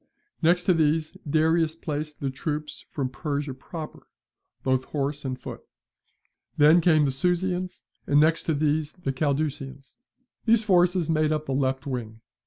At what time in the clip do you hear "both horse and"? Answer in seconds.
4.63-5.39